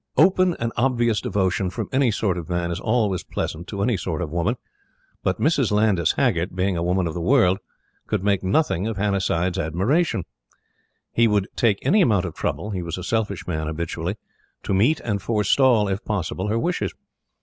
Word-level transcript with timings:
Open 0.17 0.55
and 0.59 0.73
obvious 0.77 1.21
devotion 1.21 1.69
from 1.69 1.87
any 1.91 2.09
sort 2.09 2.35
of 2.35 2.49
man 2.49 2.71
is 2.71 2.79
always 2.79 3.23
pleasant 3.23 3.67
to 3.67 3.83
any 3.83 3.95
sort 3.97 4.19
of 4.23 4.31
woman; 4.31 4.55
but 5.21 5.39
Mrs. 5.39 5.69
Landys 5.69 6.13
Haggert, 6.13 6.55
being 6.55 6.75
a 6.75 6.81
woman 6.81 7.05
of 7.05 7.13
the 7.13 7.21
world, 7.21 7.59
could 8.07 8.23
make 8.23 8.41
nothing 8.43 8.87
of 8.87 8.97
Hannasyde's 8.97 9.59
admiration. 9.59 10.23
He 11.11 11.27
would 11.27 11.49
take 11.55 11.85
any 11.85 12.01
amount 12.01 12.25
of 12.25 12.33
trouble 12.33 12.71
he 12.71 12.81
was 12.81 12.97
a 12.97 13.03
selfish 13.03 13.45
man 13.45 13.67
habitually 13.67 14.15
to 14.63 14.73
meet 14.73 14.99
and 15.01 15.21
forestall, 15.21 15.87
if 15.87 16.03
possible, 16.03 16.47
her 16.47 16.57
wishes. 16.57 16.95